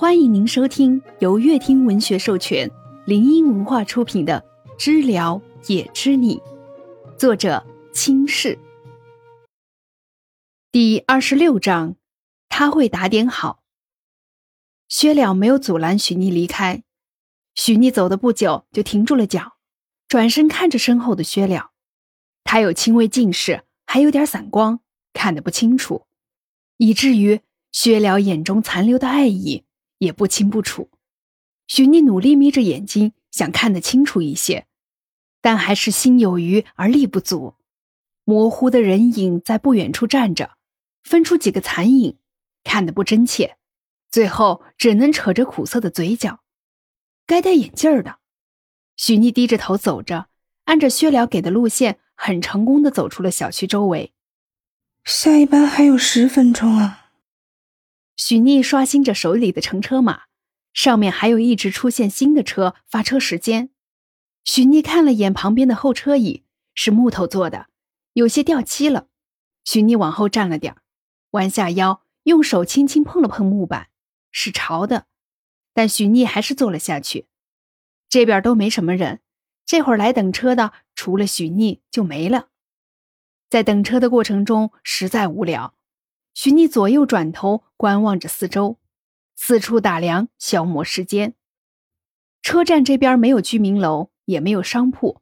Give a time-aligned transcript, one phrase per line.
[0.00, 2.70] 欢迎您收听由乐听文学授权、
[3.04, 4.44] 林音文化出品的
[4.78, 6.36] 《知了也知你》，
[7.16, 8.56] 作者清世。
[10.70, 11.96] 第二十六章，
[12.48, 13.64] 他会打点好。
[14.88, 16.84] 薛了没有阻拦许逆离开，
[17.56, 19.54] 许逆走的不久就停住了脚，
[20.06, 21.72] 转身看着身后的薛了。
[22.44, 24.78] 他有轻微近视，还有点散光，
[25.12, 26.06] 看得不清楚，
[26.76, 27.40] 以至于
[27.72, 29.64] 薛了眼中残留的爱意。
[29.98, 30.90] 也不清不楚，
[31.66, 34.66] 许逆努力眯着眼睛，想看得清楚一些，
[35.40, 37.54] 但还是心有余而力不足。
[38.24, 40.56] 模糊的人影在不远处站着，
[41.02, 42.18] 分出几个残影，
[42.64, 43.56] 看得不真切。
[44.10, 46.40] 最后只能扯着苦涩的嘴角。
[47.26, 48.18] 该戴眼镜的，
[48.96, 50.28] 许逆低着头走着，
[50.64, 54.12] 按着薛了给的路线，很成功的走出了小区周围。
[55.04, 57.07] 下一班还有十分钟啊。
[58.18, 60.22] 许逆刷新着手里的乘车码，
[60.74, 63.70] 上面还有一直出现新的车发车时间。
[64.44, 66.42] 许逆看了眼旁边的后车椅，
[66.74, 67.68] 是木头做的，
[68.14, 69.06] 有些掉漆了。
[69.64, 70.76] 许逆往后站了点
[71.30, 73.88] 弯下腰，用手轻轻碰了碰木板，
[74.32, 75.06] 是潮的。
[75.72, 77.28] 但许逆还是坐了下去。
[78.08, 79.20] 这边都没什么人，
[79.64, 82.48] 这会儿来等车的除了许逆就没了。
[83.48, 85.77] 在等车的过程中，实在无聊。
[86.38, 88.78] 许逆左右转头观望着四周，
[89.34, 91.34] 四处打量，消磨时间。
[92.42, 95.20] 车站这边没有居民楼，也没有商铺，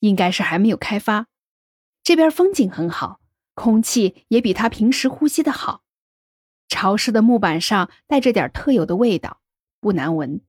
[0.00, 1.28] 应该是还没有开发。
[2.02, 3.22] 这边风景很好，
[3.54, 5.84] 空气也比他平时呼吸的好。
[6.68, 9.40] 潮湿的木板上带着点特有的味道，
[9.80, 10.42] 不难闻。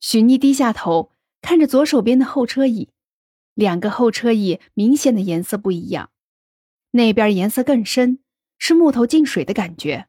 [0.00, 2.88] 许逆低下头看着左手边的后车椅，
[3.52, 6.08] 两个后车椅明显的颜色不一样。
[6.96, 8.18] 那边颜色更深，
[8.58, 10.08] 是木头进水的感觉。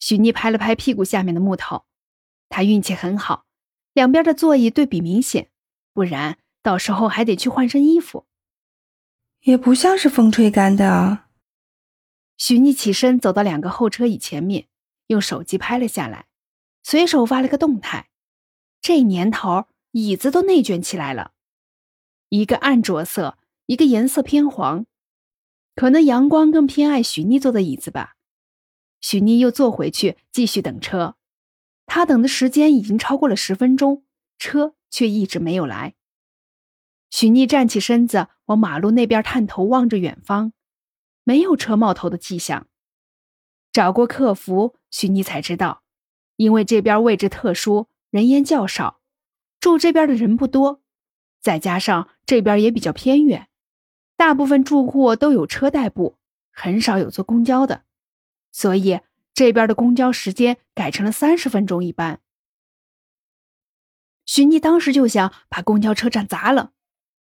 [0.00, 1.86] 许妮拍了拍屁股下面的木头，
[2.48, 3.46] 他运气很好，
[3.92, 5.50] 两边的座椅对比明显，
[5.92, 8.26] 不然到时候还得去换身衣服。
[9.42, 11.28] 也不像是风吹干的啊。
[12.36, 14.66] 许妮起身走到两个后车椅前面，
[15.06, 16.26] 用手机拍了下来，
[16.82, 18.08] 随手发了个动态。
[18.80, 21.32] 这年头，椅子都内卷起来了，
[22.28, 24.86] 一个暗着色，一个颜色偏黄。
[25.74, 28.16] 可能阳光更偏爱许妮坐的椅子吧。
[29.00, 31.16] 许妮又坐回去继续等车，
[31.86, 34.04] 他等的时间已经超过了十分钟，
[34.38, 35.94] 车却一直没有来。
[37.10, 40.52] 许妮站起身子，往马路那边探头望着远方，
[41.22, 42.66] 没有车冒头的迹象。
[43.72, 45.82] 找过客服，许妮才知道，
[46.36, 49.00] 因为这边位置特殊，人烟较少，
[49.60, 50.82] 住这边的人不多，
[51.40, 53.48] 再加上这边也比较偏远。
[54.16, 56.16] 大部分住户都有车代步，
[56.50, 57.82] 很少有坐公交的，
[58.52, 59.00] 所以
[59.32, 62.20] 这边的公交时间改成了三十分钟一班。
[64.26, 66.72] 许妮当时就想把公交车站砸了，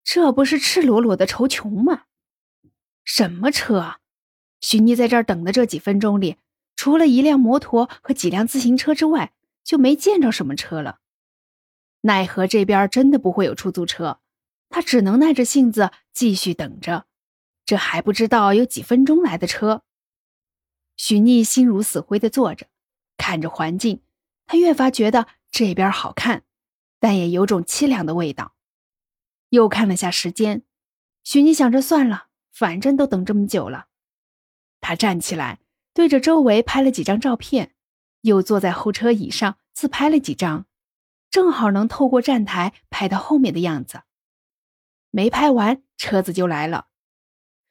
[0.04, 2.04] 这不是赤裸裸的仇穷吗？
[3.04, 3.78] 什么车？
[3.78, 3.98] 啊？
[4.60, 6.36] 许逆在这儿等的这几分钟里，
[6.76, 9.32] 除了一辆摩托和几辆自行车之外，
[9.64, 10.98] 就没见着什么车了。
[12.02, 14.21] 奈何这边真的不会有出租车。
[14.72, 17.06] 他只能耐着性子继续等着，
[17.66, 19.84] 这还不知道有几分钟来的车。
[20.96, 22.66] 许逆心如死灰的坐着，
[23.18, 24.02] 看着环境，
[24.46, 26.44] 他越发觉得这边好看，
[26.98, 28.54] 但也有种凄凉的味道。
[29.50, 30.62] 又看了下时间，
[31.22, 33.88] 许逆想着算了，反正都等这么久了。
[34.80, 35.60] 他站起来，
[35.92, 37.74] 对着周围拍了几张照片，
[38.22, 40.64] 又坐在后车椅上自拍了几张，
[41.30, 44.04] 正好能透过站台拍到后面的样子。
[45.12, 46.88] 没拍完，车子就来了。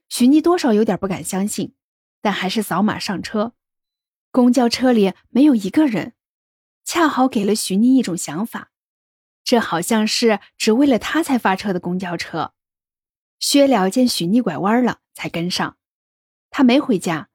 [0.09, 1.73] 许妮多少有点不敢相信，
[2.21, 3.55] 但还是扫码上车。
[4.31, 6.13] 公交车里没有一个人，
[6.85, 8.71] 恰好给了许妮一种想法：
[9.43, 12.53] 这好像是只为了他才发车的公交车。
[13.39, 15.77] 薛了见许妮拐弯了，才跟上。
[16.51, 17.29] 他没回家。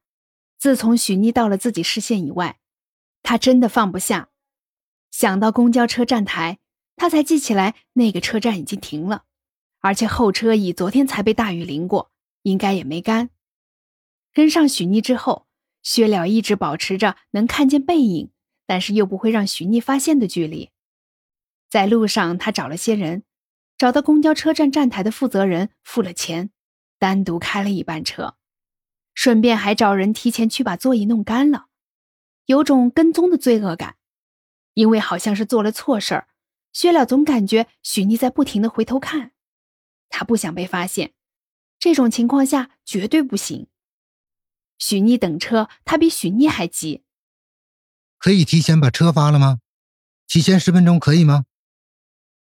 [0.56, 2.60] 自从许妮到了自己视线以外，
[3.22, 4.28] 他真的放不下。
[5.10, 6.58] 想到公交车站台，
[6.94, 9.24] 他才记起来那个车站已经停了。
[9.80, 12.10] 而且后车椅昨天才被大雨淋过，
[12.42, 13.30] 应该也没干。
[14.32, 15.46] 跟上许妮之后，
[15.82, 18.30] 薛了一直保持着能看见背影，
[18.66, 20.70] 但是又不会让许妮发现的距离。
[21.68, 23.24] 在路上，他找了些人，
[23.78, 26.50] 找到公交车站站台的负责人，付了钱，
[26.98, 28.36] 单独开了一班车，
[29.14, 31.66] 顺便还找人提前去把座椅弄干了，
[32.46, 33.96] 有种跟踪的罪恶感，
[34.74, 36.28] 因为好像是做了错事儿。
[36.72, 39.32] 薛了总感觉许妮在不停的回头看。
[40.18, 41.12] 他不想被发现，
[41.78, 43.66] 这种情况下绝对不行。
[44.78, 47.04] 许妮等车，他比许妮还急。
[48.16, 49.58] 可以提前把车发了吗？
[50.26, 51.44] 提前十分钟可以吗？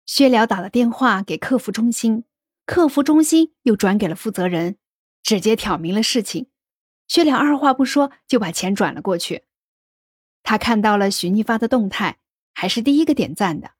[0.06, 2.25] 薛了打了电话给客服中心，
[2.68, 4.77] 客服中心又转给了负责人，
[5.24, 6.51] 直接挑明了事情。
[7.07, 9.45] 薛了二话不说就把钱转了过去。
[10.44, 12.19] 他看到了许妮发的动态，
[12.53, 13.71] 还是第一个点赞的。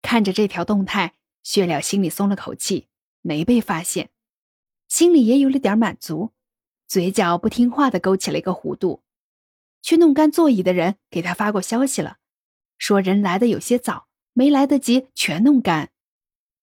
[0.00, 2.88] 看着这条动态，薛了心里松了口气，
[3.22, 4.10] 没被发现，
[4.88, 6.32] 心里也有了点满足，
[6.86, 9.02] 嘴角不听话的勾起了一个弧度。
[9.82, 12.18] 去弄干座椅的人给他发过消息了，
[12.76, 15.90] 说人来的有些早，没来得及全弄干。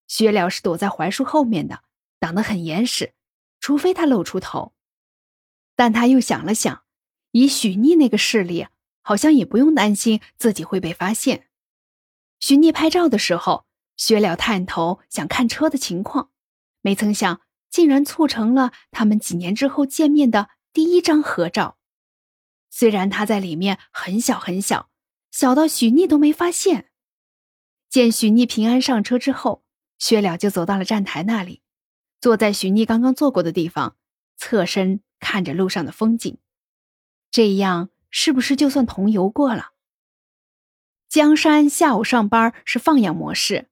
[0.07, 1.83] 薛了是躲在槐树后面的，
[2.19, 3.13] 挡得很严实，
[3.59, 4.73] 除非他露出头。
[5.75, 6.83] 但他又想了想，
[7.31, 8.67] 以许逆那个势力，
[9.01, 11.47] 好像也不用担心自己会被发现。
[12.39, 13.65] 许逆拍照的时候，
[13.95, 16.29] 薛了探头想看车的情况，
[16.87, 21.77] 没曾想竟然促成了他们几年之后见面的第一张合照。
[22.69, 24.89] 虽然他在里面很小很小，
[25.29, 26.91] 小到许妮都没发现。
[27.89, 29.65] 见许妮平安上车之后，
[29.99, 31.61] 薛了就走到了站台那里，
[32.21, 33.97] 坐在许妮刚刚坐过的地方，
[34.37, 35.01] 侧身。
[35.19, 36.37] 看着路上的风景，
[37.31, 39.71] 这样是不是就算同游过了？
[41.09, 43.67] 江山下午上班是放养模式，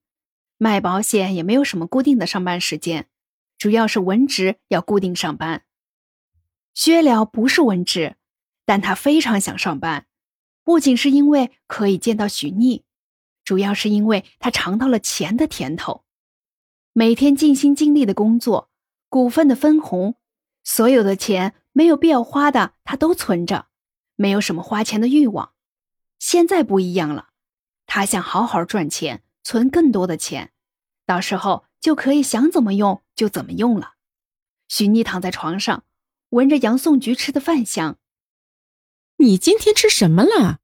[0.58, 3.08] 卖保险也没有什么固定的上班时间，
[3.58, 5.64] 主要是文职要固定上班。
[6.74, 8.16] 薛了不是文职，
[8.64, 10.06] 但他非常想上班，
[10.62, 12.84] 不仅是因为可以见到许逆，
[13.44, 16.04] 主要是因为他尝到了钱的甜头，
[16.92, 18.70] 每天尽心尽力的工作，
[19.08, 20.16] 股份的分红。
[20.64, 23.68] 所有的钱没有必要花的，他都存着，
[24.16, 25.52] 没有什么花钱的欲望。
[26.18, 27.28] 现在不一样了，
[27.86, 30.50] 他想好好赚钱，存更多的钱，
[31.06, 33.92] 到时候就可以想怎么用就怎么用了。
[34.66, 35.84] 许妮躺在床上，
[36.30, 37.96] 闻着杨颂菊吃的饭香。
[39.18, 40.58] 你今天吃什么了？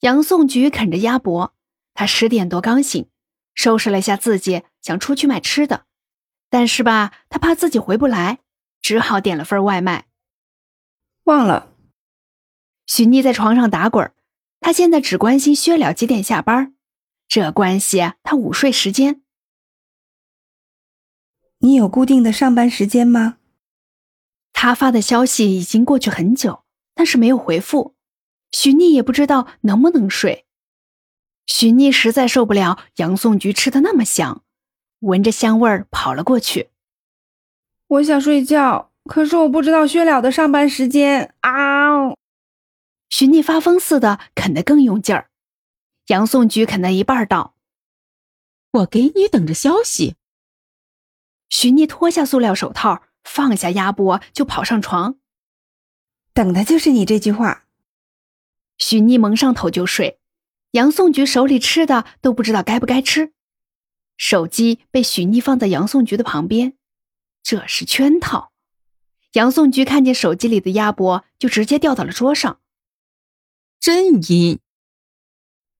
[0.00, 1.54] 杨颂菊啃着鸭脖，
[1.94, 3.08] 他十点多刚醒，
[3.54, 5.86] 收拾了一下自己，想出去买吃的，
[6.50, 8.40] 但是吧，他怕自己回不来。
[8.82, 10.08] 只好点了份外卖。
[11.24, 11.72] 忘了，
[12.84, 14.12] 许妮在床上打滚
[14.60, 16.75] 她现在只关心薛了几点下班，
[17.28, 19.22] 这关系他午睡时间。
[21.58, 23.38] 你有固定的上班时间吗？
[24.52, 26.64] 他发的消息已经过去很久，
[26.94, 27.94] 但是没有回复。
[28.52, 30.46] 许逆也不知道能不能睡。
[31.46, 34.42] 许逆实在受不了杨颂菊吃的那么香，
[35.00, 36.70] 闻着香味儿跑了过去。
[37.88, 42.14] 我想睡觉，可是我不知道薛了的上班时间啊！
[43.08, 45.30] 许逆发疯似的啃得更用劲儿。
[46.06, 47.54] 杨颂菊啃了一半道
[48.72, 50.16] ：“我给你等着消息。”
[51.48, 55.18] 许妮脱下塑料手套，放下鸭脖，就跑上床。
[56.32, 57.66] 等的就是你这句话。
[58.78, 60.20] 许妮蒙上头就睡。
[60.72, 63.32] 杨颂菊手里吃的都不知道该不该吃，
[64.18, 66.76] 手机被许妮放在杨颂菊的旁边。
[67.42, 68.52] 这是圈套。
[69.32, 72.60] 杨颂菊看见手机里的鸭脖，就直接掉到了桌上。
[73.80, 74.58] 真阴，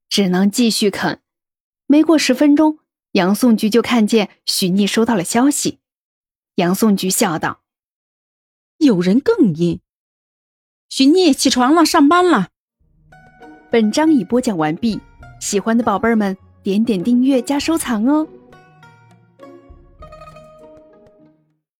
[0.09, 1.21] 只能继续啃。
[1.87, 2.79] 没过十分钟，
[3.13, 5.79] 杨颂菊就看见许逆收到了消息。
[6.57, 7.61] 杨颂菊笑道
[8.79, 9.81] ：“有人更阴。”
[10.89, 12.49] 许逆起床了，上班了。
[13.71, 15.01] 本章已播讲完毕，
[15.41, 18.27] 喜欢的宝贝们点点订阅加收藏哦。